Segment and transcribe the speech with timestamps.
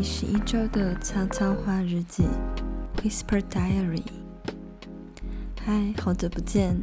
[0.00, 2.24] 第十一周的悄悄话日记
[3.02, 4.02] ，Whisper Diary。
[5.62, 6.74] 嗨，好久不见，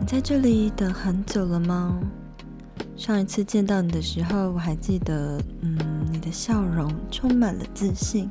[0.00, 2.00] 你在这里等很久了吗？
[2.96, 5.78] 上一次见到你的时候，我还记得，嗯，
[6.10, 8.30] 你的笑容充满了自信。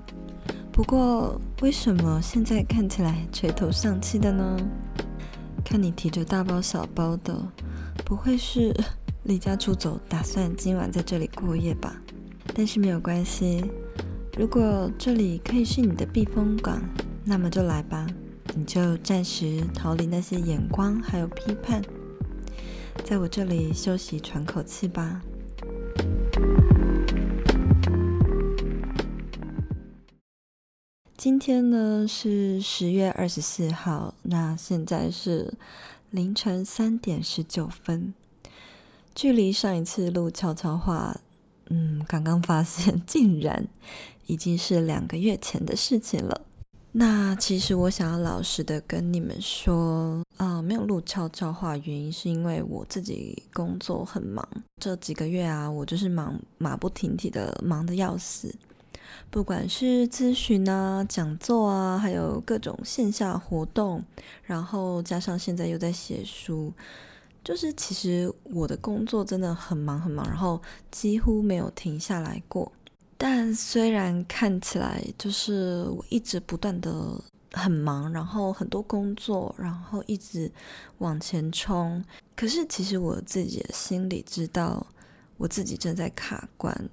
[0.71, 4.57] 不过，为什么现在看起来垂头丧气的呢？
[5.63, 7.37] 看你提着大包小包的，
[8.03, 8.75] 不会是
[9.25, 12.01] 离家出走，打算今晚在这里过夜吧？
[12.55, 13.63] 但是没有关系，
[14.37, 16.81] 如果这里可以是你的避风港，
[17.25, 18.07] 那么就来吧。
[18.55, 21.81] 你就暂时逃离那些眼光还有批判，
[23.03, 25.21] 在我这里休息喘口气吧。
[31.17, 35.53] 今天呢是十月二十四号，那现在是
[36.09, 38.13] 凌晨三点十九分，
[39.13, 41.19] 距离上一次录悄悄话。
[41.73, 43.65] 嗯，刚刚发现竟然
[44.31, 46.41] 已经是两个月前的事情了。
[46.93, 58.53] 那其实我想要老实的跟你们说，啊、没有录悄悄话，原因是因为我自己工作很忙，这几个月啊，我就是忙马不停蹄的，忙的要死。
[59.29, 64.01] 不管是咨询啊、讲座啊，还有各种线下活动，
[64.43, 66.71] 然后加上现在又在写书。
[67.43, 72.71] 就是其实我的工作真的很忙很忙，然后几乎没有停下来过。
[73.23, 76.91] 但虽然看起来就是我一直不断的
[77.51, 80.51] 很忙，然后很多工作，然后一直
[80.97, 82.03] 往前冲，
[82.35, 84.83] 可是其实我自己的心里知道，
[85.37, 86.89] 我自己正在卡关。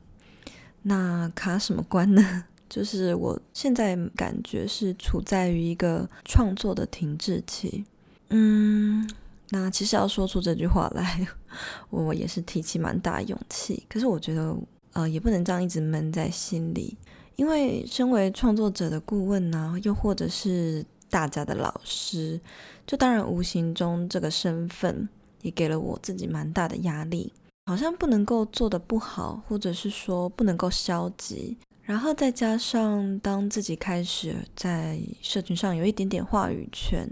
[0.82, 2.44] 那卡什么关呢？
[2.68, 7.86] 就是我现在感觉是处在于一个创作的停滞期。
[8.28, 9.08] 嗯。
[9.50, 11.26] 那其实要说出这句话来，
[11.88, 13.82] 我也是提起蛮大勇气。
[13.88, 14.54] 可是我觉得，
[14.98, 16.96] 呃，也不能这样一直闷在心里，
[17.36, 22.40] 因为身为创作者的顾问呢、又或者是大家的老师，
[22.84, 25.08] 就当然无形中这个身份
[25.42, 27.32] 也给了我自己蛮大的压力，
[27.66, 31.56] 好像不能够做得不好，或者是说不能够消极。
[31.82, 37.08] 然后再加上当自己开始在社群上有一点点话语权。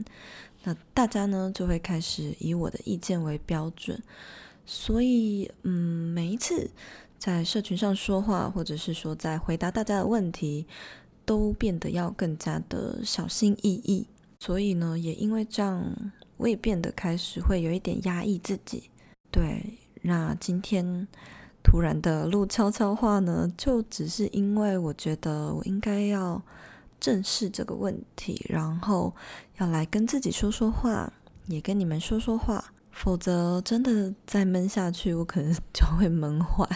[0.65, 3.97] 那大家呢就会开始以我的意见为标准，
[4.67, 6.69] 所以嗯，每一次
[7.19, 10.67] 在社群上说话，或者是说在回答大家的问题，
[11.25, 14.07] 都变得要更加的小心翼翼。
[14.41, 18.91] 所以呢，也因为这样，我也变得开始会有一点压抑自己。
[19.31, 21.07] 对，那今天
[21.63, 26.43] 突然的录悄悄话呢，就只是因为我觉得我应该要。
[26.99, 29.15] 正视这个问题，然后
[29.59, 31.13] 要来跟自己说说话，
[31.47, 36.67] 也跟你们说说话，否则真的再闷下去，我可能 就会闷坏。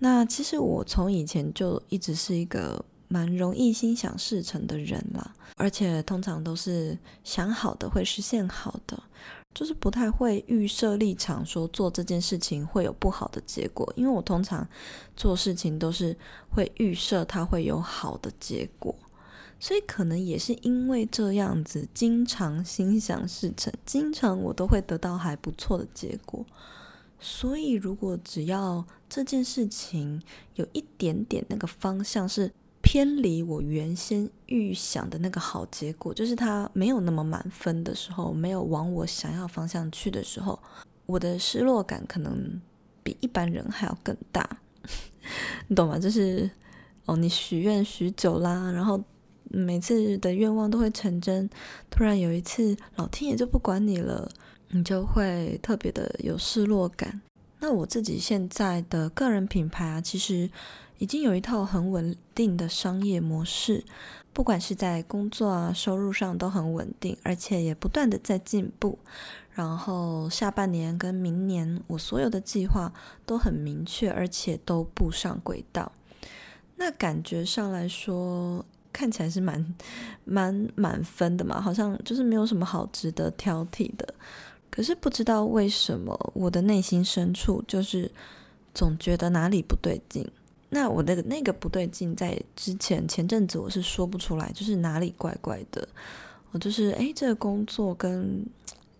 [0.00, 9.00] 那其实我从以前就一直是一个蛮容易心想事成的人啦，而且通常都是想好的会实现好的，
[9.54, 14.68] 就是不太会预设立场说做这件事情会有不好的结果，因为我通常
[15.16, 16.14] 做事情都是
[16.50, 18.94] 会预设它会有好的结果。
[19.58, 26.44] 所以可能也是因为这样子，经常心想事成，经常我都会得到还不错的结果。
[27.18, 30.22] 所以如果只要这件事情
[30.56, 32.52] 有一点点那个方向是
[32.82, 40.62] 偏离我原先预想的那个好结果，就是它没有那么满分的时候，没有往我想要方向去的时候，
[41.06, 42.60] 我的失落感可能
[43.02, 44.58] 比一般人还要更大。
[45.68, 45.98] 你懂吗？
[45.98, 46.48] 就是
[47.06, 49.02] 哦，你许愿许久啦，然后。
[49.50, 51.48] 每次的愿望都会成真，
[51.90, 54.28] 突然有一次老天爷就不管你了，
[54.70, 57.20] 你就会特别的有失落感。
[57.60, 60.50] 那我自己现在的个人品牌啊，其实
[60.98, 63.82] 已经有一套很稳定的商业模式，
[64.32, 68.98] 不管是在工作啊、收入上都很稳定，而且也不断的在进步。
[69.52, 72.92] 然后下半年跟明年，我所有的计划
[73.24, 75.92] 都很明确，而且都步上轨道。
[76.76, 78.62] 那感觉上来说，
[78.96, 79.74] 看起来是蛮
[80.24, 84.14] 蛮满分的嘛，好像就是没有什么好值得挑剔的。
[84.70, 88.10] 可是不知道为什么，我的内心深处就是
[88.72, 90.26] 总觉得哪里不对劲。
[90.70, 95.86] 那我的那个不对劲，在之前前阵子我是说不出来，就是哪里怪怪的。
[96.52, 98.46] 我就是诶，这个工作跟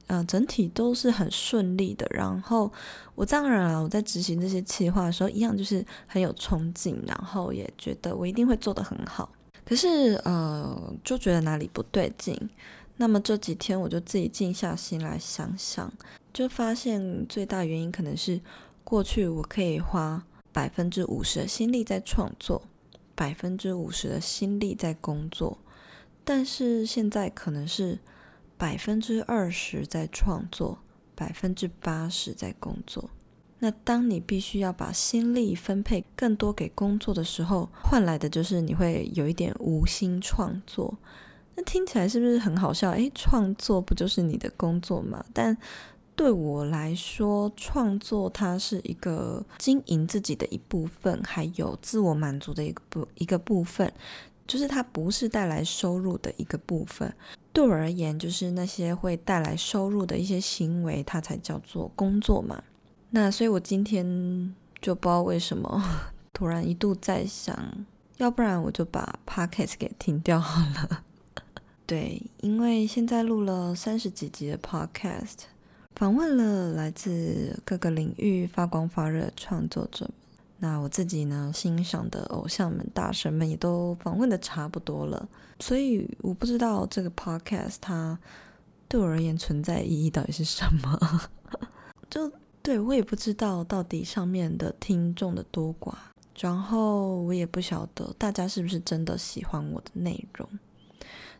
[0.08, 2.06] 呃整体都是很顺利的。
[2.10, 2.70] 然后
[3.14, 9.30] 我当然了，我在执行这些企划的时候，一样就是很有冲劲，然后也觉得我一定会做得很好。
[9.68, 12.48] 可是，呃，就觉得哪里不对劲。
[12.98, 15.92] 那么这几天我就自己静下心来想想，
[16.32, 18.40] 就发现最大原因可能是
[18.84, 22.62] 过去我可以花百分之五十的心力在创作，
[23.16, 25.58] 百分之五十的心力在工作，
[26.24, 27.98] 但是现在可能是
[28.56, 30.78] 百分之二十在创作，
[31.16, 33.10] 百分之八十在工作。
[33.66, 40.96] 那当你必须要把心力分配更多给工作的时候，换来的就是你会有一点无心创作。
[41.56, 42.90] 那听起来是不是很好笑？
[42.90, 45.24] 诶，创作不就是你的工作吗？
[45.34, 45.56] 但
[46.14, 53.92] 对我来说，创作它是一个经营自己的一部分，还有自我满足的一个部一个部分，
[54.46, 57.12] 就是它不是带来收入的一个部分。
[57.52, 62.62] 对我而言，就是那些会带来收入的一些行为，它才叫做工作嘛。
[63.16, 64.04] 那所以，我今天
[64.82, 65.82] 就不知道为什么
[66.34, 67.56] 突然一度在想，
[68.18, 71.02] 要不然我就把 Podcast 给停掉好了。
[71.86, 75.44] 对，因为现在录了三十几集的 Podcast，
[75.94, 80.10] 访问了来自各个领域发光发热的创作者。
[80.58, 85.26] 那我自己呢，欣赏的偶像们、大神们也都访问的差不多了，
[85.60, 88.18] 所以我不知道这个 Podcast 它
[88.86, 91.30] 对我而言存在意义到底是什么，
[92.10, 92.30] 就。
[92.66, 95.94] 对，我也不知道到底上面的听众的多寡，
[96.36, 100.48] 然后我也不晓得大家是不是真的喜欢我的内容。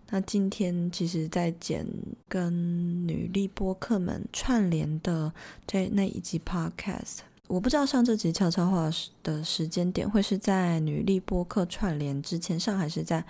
[0.08, 1.84] 那今天其实，在剪
[2.28, 5.32] 跟女力播客们串联的
[5.67, 7.19] 这那一集 Podcast，
[7.49, 8.88] 我不知道上这集悄悄话
[9.25, 13.25] 的时间点会是在女力播客串联之前上，还是在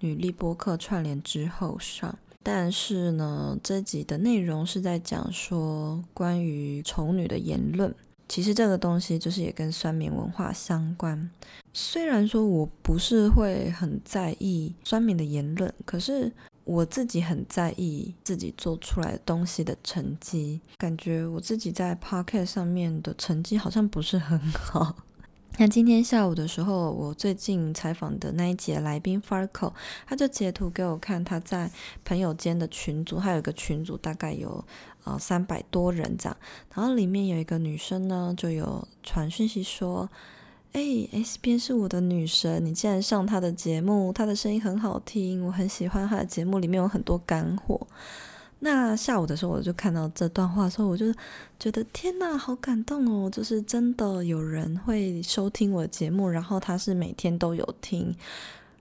[0.00, 2.18] 女力播客串联之后上。
[2.42, 7.94] 但是呢，这集的内容是在讲说关于丑女的言论。
[8.28, 11.30] 其实这个东西就是也跟酸民文化相关。
[11.74, 16.32] 虽然说我不是会很在意酸民的言论，可是
[16.64, 20.60] 我自己很在意自己做出来的东西的成绩。
[20.78, 24.96] 感觉我自己在 Pocket 上面的成绩好像不是很好。
[25.58, 29.72] 那今天下午的时候，我最近采访的那一节来宾 Farco，
[30.06, 31.70] 他就截图给我看他在
[32.04, 34.64] 朋友间的群组，还有一个群组大概有
[35.04, 36.36] 呃三百多人这样，
[36.74, 40.08] 然后里面有一个女生呢，就有传讯息说
[40.72, 40.80] ：“哎
[41.12, 47.86] ，S 边是我的女神，你竟然上她的节目，她的声音很好听，我很喜欢她的节目，里面有很多干货。”
[48.64, 51.12] 那下午的时候，我就看到这段话的时候，我就
[51.58, 53.28] 觉得天呐，好感动哦！
[53.28, 58.14] 就是真的有人会收听我的节目，然后他是每天都有听，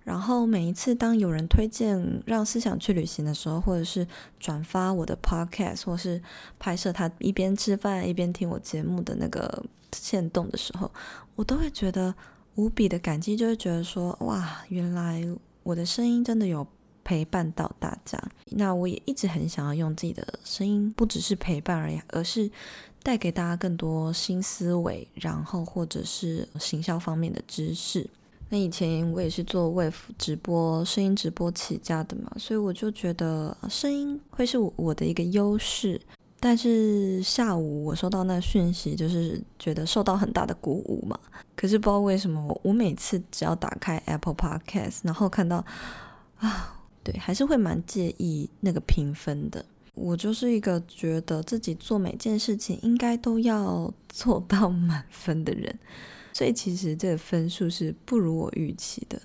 [0.03, 1.97] 然后每一次当有人推荐
[2.27, 4.07] 《让思想去旅行》的时候，或者是
[4.39, 6.21] 转发我的 podcast，或是
[6.59, 10.91] 拍摄他一边吃饭一边听我节目的那个限动的时候，
[11.35, 12.13] 我都会觉得
[12.53, 15.27] 无比的感激，就会觉得说哇，原来
[15.63, 16.67] 我的声音真的有。
[17.03, 18.21] 陪伴到大家，
[18.51, 22.49] 那我也一直很想要用自己的声音，不只是陪伴而已，而是
[23.03, 28.09] 带给大家更多新思维，然后或者是行销方面的知识。
[28.49, 35.99] 那以前我也是做 Wave 直播、声音直播起家的嘛，所以我就觉得声音会是我的一个优势。
[36.39, 41.17] 但是下午我收到那讯息，就是觉得受到很大的鼓舞嘛。
[41.55, 45.65] 可是不知道为什么，我每次只要打开 Apple Podcast，然后看到
[46.39, 46.77] 啊。
[47.03, 49.65] 对，还是会蛮介意那个评分的。
[49.93, 55.77] 我就是一个觉得自己做每件事情应该都要做到 满分的人，
[56.31, 59.21] 所以其实这个分数是不如我预期的。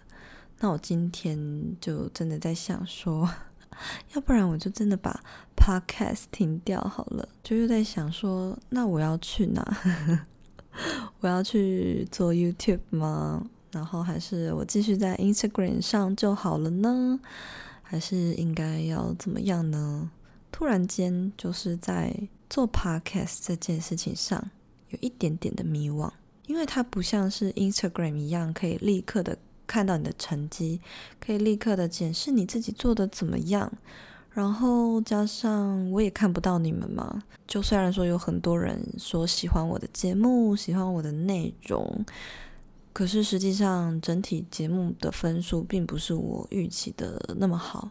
[0.58, 1.38] 那我今天
[1.80, 3.30] 就真的在想说，
[4.14, 5.22] 要不然我就真的把
[5.56, 7.28] Podcast 停掉好了。
[7.44, 9.78] 就又在想说，那我要去哪？
[11.20, 13.46] 我要去做 YouTube 吗？
[13.70, 17.20] 然后还是我继续在 Instagram 上就好了呢？
[17.88, 20.10] 还是应该要怎么样呢？
[20.50, 22.12] 突然间就是在
[22.50, 24.50] 做 podcast 这件事情上
[24.88, 26.10] 有一点点的迷惘，
[26.46, 30.80] 因为它不像是 Instagram 一样可以立刻的看到你的成绩，
[31.20, 33.70] 可以立刻的检视你自己做的怎么样。
[34.30, 42.04] 然后加上我也看不到你们嘛，就虽然说有很多人说喜欢我的节目，喜欢我的内容。
[42.96, 47.90] 可是实际上，整体节目的分数并不是我预期的那么好。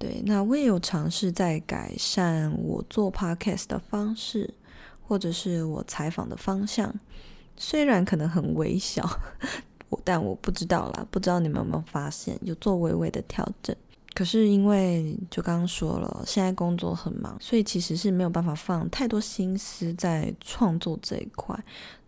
[0.00, 4.52] 对，那我也有尝试在改善我做 podcast 的方式，
[5.00, 6.92] 或者是我采访的方向。
[7.56, 9.08] 虽然可能很微小，
[10.02, 13.76] 但我不知道啦，不知道你们有没有发现有做微微的调整。
[14.12, 21.56] 可是因为就刚刚说了，现在工作很忙，所以其实是没有办法放太多心思在创作这一块。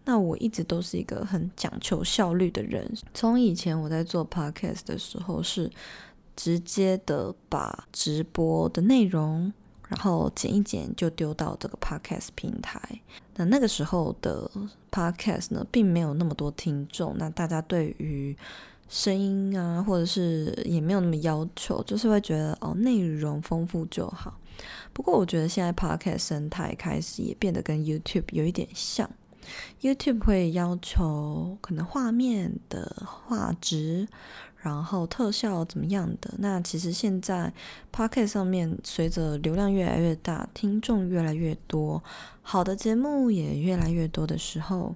[0.04, 2.90] 那我一直都是一个很讲求效率的人。
[3.14, 5.70] 从以前我在做 podcast 的时候，是
[6.36, 9.52] 直接的把直播的内容，
[9.88, 12.80] 然后剪一剪就丢到这个 podcast 平台。
[13.36, 14.50] 那那个时候的
[14.90, 17.16] podcast 呢，并没有那么多听众。
[17.16, 18.36] 那大家对于
[18.88, 24.38] 声音啊，或者是也没有那么要求，就是会觉得哦，内容丰富就好。
[24.92, 29.10] 不过我觉得现在 Podcast 生态开始也变得跟 YouTube 有一点像
[29.80, 34.08] ，YouTube 会要求可能画面的画质，
[34.56, 36.34] 然后特效怎么样的。
[36.38, 37.52] 那其实现在
[37.92, 42.02] Pocket 上面随着流量越来越大，听众越来越多，
[42.42, 44.94] 好的节目也越来越多的时候。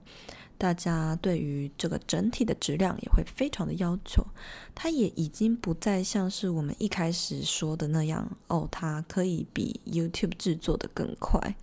[0.58, 4.26] 大家对于这个整体的质量也会非常的要求，
[4.74, 11.54] 它也已经不再像是我们一开始说的那样哦，它可以比 YouTube 制作的更快。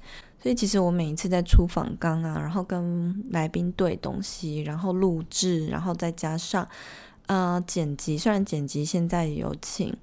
[0.41, 6.67] 所以其实我每一次在出访纲啊，然后跟来宾对东西，然后录制，然后再加上
[7.27, 9.95] 呃剪辑，虽然剪辑现在有请。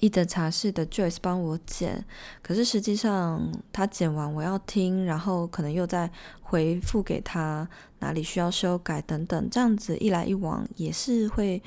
[0.00, 2.04] 一德茶室的 Joyce 帮我剪，
[2.42, 6.10] 可是实际上他剪完我要听，然后可能又再
[6.42, 7.66] 回复给他
[8.00, 11.62] 哪里需要修改等等，这样子一来一往也是会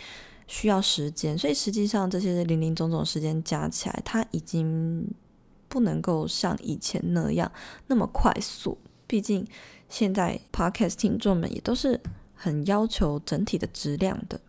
[0.45, 5.11] 需要时间，所以实际上这些零零总总时间加起来，他已经
[5.67, 7.51] 不能够像以前那样
[7.87, 8.77] 那么快速。
[9.07, 9.43] 毕竟
[9.89, 11.99] 现在 Podcast 听众们也都是
[12.35, 14.39] 很要求整体的质量的，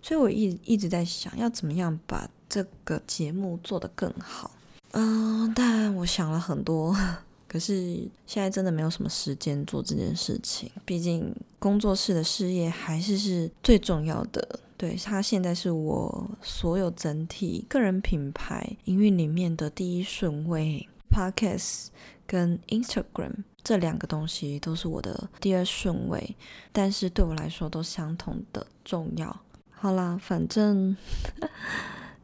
[0.00, 2.30] 所以我一一直在想要怎么样把。
[2.48, 4.50] 这个节目做得更好，
[4.92, 6.96] 嗯，但我想了很多，
[7.48, 10.70] 可是现在真的没有什么时间做这件事情。
[10.84, 20.88] 毕竟工作室的事业还是是最重要的，对，它现在是我所有整体个人品牌营运里面的第一顺位。
[21.08, 21.86] Podcast
[22.26, 26.36] 跟 Instagram 这两个东西都是我的第二顺位，
[26.72, 29.34] 但是对我来说都相同的重要。
[29.70, 30.94] 好啦，反正。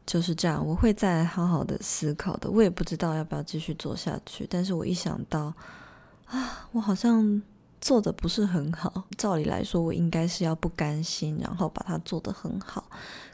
[0.05, 2.49] 就是这样，我会再好好的思考的。
[2.49, 5.53] 我也不知道要不要继续做下去，但是我一想到，
[6.25, 7.41] 啊，我好像
[7.79, 9.05] 做的不是很好。
[9.17, 12.89] 照理来说，我应该是要不甘心，然后把它做得很好。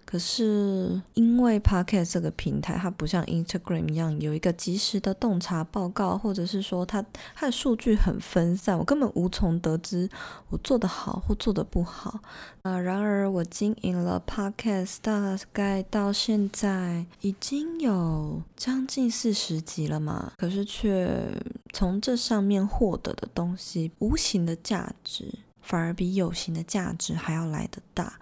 [0.09, 10.09] 可是因为 Podcast 这个平台，它不像 Instagram 一样有一个即时的洞察报告，或者是说它它的数据很分散，我根本无从得知
[10.49, 12.19] 我做得好或做得不好。
[12.63, 21.23] 啊、然而我经营了 Podcast 大概到现在已经有将近四十集了嘛，可是却
[21.71, 28.19] 从这上面获得的东西，无形的价值反而比有形的价值还要来得大。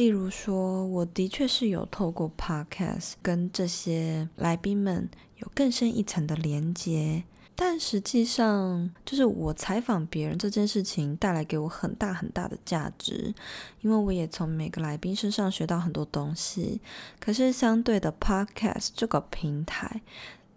[0.00, 7.22] 例如说，我的确是有透过 Podcast 跟这些来宾们有更深一层的连接，
[7.54, 13.34] 但实际上，就是我采访别人这件事情带来给我很大很大的价值，
[13.82, 16.80] 因为我也从每个来宾身上学到很多东西。
[17.18, 20.00] 可是相对的，Podcast 这个平台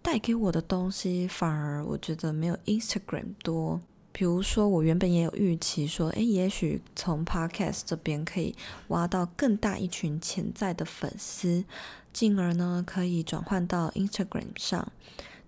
[0.00, 3.82] 带给我的东西，反而我觉得没有 Instagram 多。
[4.16, 8.54] 比如说，我原本也有预期说，诶，也许从 Podcast 这边可以
[8.88, 11.64] 挖到更大一群潜在的粉丝，
[12.12, 14.92] 进而呢可以转换到 Instagram 上。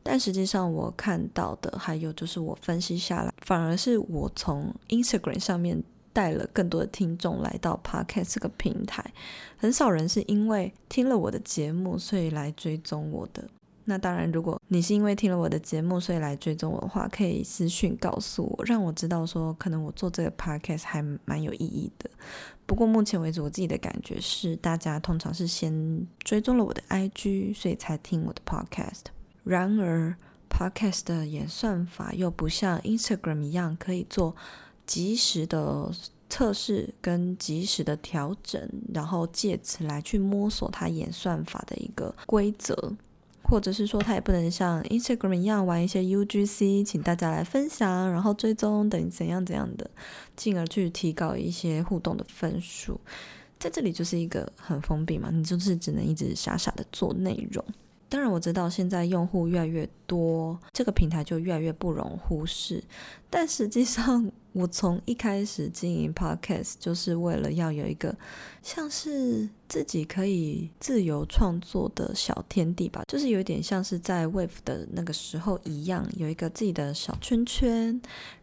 [0.03, 5.81] 但实际上，我看到的还有就是我分析下来，反而是我从 Instagram 上面
[6.13, 9.05] 带了更多的听众来到 Podcast 这个平台。
[9.57, 13.49] 很少人是因为听了我的节目，所以来追踪我的。
[13.89, 22.11] 那当然，如果你是因为听了我的节目，所以来追踪我的话，可以私讯告诉我，让我知道说，可能我做这个 podcast 还蛮有意义的。
[22.67, 29.05] 不过目前为止，我自己的感觉是，大家通常是先追踪了我的 IG，所以才听我的 podcast。
[29.45, 30.17] 然而
[30.51, 34.35] ，podcast 的演算法又不像 Instagram 一样，可以做
[34.85, 35.93] 即时的
[36.29, 42.97] 测试跟即时的调整，然后借此来去摸索它演算法的一个规则。
[43.49, 49.89] 或者是说，他也不能像 Instagram 一样玩一些 UGC，请大家来分享，然后追踪等怎样怎样的，
[50.35, 53.01] 进而去提高一些互动的分数。
[53.59, 57.65] 在这里就是一个很封闭嘛，你就是只能一直傻傻的做内容。
[58.09, 62.83] 当然我知道现在用户越来越多，这个平台就越来越不容忽视。
[63.31, 68.17] 但实际上，我从一开始经营 Podcast 就是为了要有一个
[68.63, 78.01] 像是自己可以自由创作的小天地吧，就是有点像是在 Wave 的那个时候一样，有一个自己的小圈圈，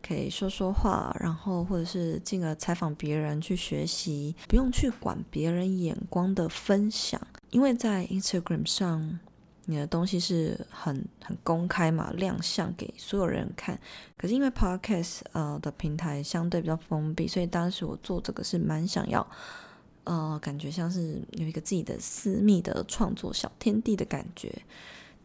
[0.07, 9.19] 可以说说话，然后或者是进而采访别人去学习，不用去管别人眼光的分享，因为在 Instagram 上。
[9.65, 13.79] 你的东西是很很公开嘛，亮相给所有人看。
[14.17, 19.25] 可是因为 Podcast 呃的平台相对比较封闭，所以当时我做这个是蛮想要，
[20.03, 24.53] 呃，感觉像是有一个自己的私密的创作小天地的感觉。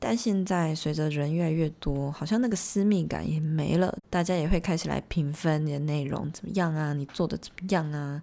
[0.00, 8.22] 但现在随着人越来越多，好像那个私密感也没了，大家也会开始来评分你的内容怎么样啊，你做的怎么样啊？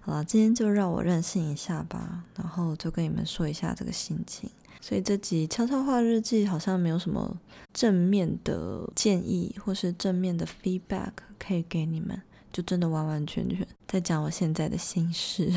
[0.00, 4.50] 好了，今天就让我任性一下吧，然后就跟你们说一下这个心情。
[4.88, 7.36] 所以这集悄悄话日记好像没有什么
[7.74, 15.50] 正面的建议或是正面的 feedback 可以给你们，就真的完完全全在讲我现在的心事。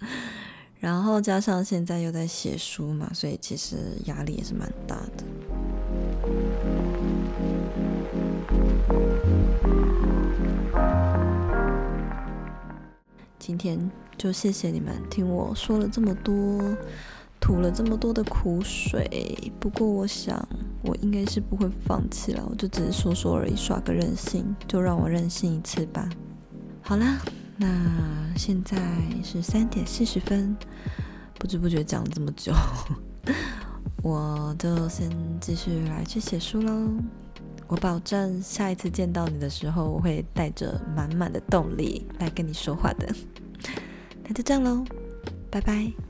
[0.80, 5.24] 然后加上现在又在写书嘛，所以其实压力也是蛮大的。
[13.38, 16.74] 今天就谢谢你们听我说了这么多，
[17.46, 19.52] 吐了这么多的苦水。
[19.60, 20.36] 不过我想
[20.82, 26.08] 我应该是不会放弃了，我就只是说说而已，耍个任性，就让我任性一次吧。
[26.82, 27.18] 好啦。
[27.58, 27.66] 那
[28.36, 28.76] 现在
[29.24, 30.54] 是三点四十分，
[31.38, 32.52] 不知不觉讲了这么久，
[34.04, 35.10] 我就先
[35.40, 36.90] 继续来去写书喽。
[37.66, 43.08] 我保证下一次见到你的时候，我会带着满满的动力来跟你说话的。
[44.28, 44.84] 那就这样喽，
[45.50, 46.05] 拜拜。